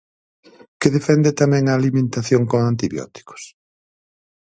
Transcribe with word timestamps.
¿Que 0.79 0.87
defende 0.97 1.31
tamén 1.41 1.63
a 1.67 1.73
alimentación 1.79 2.41
con 2.51 2.61
antibióticos? 2.71 3.41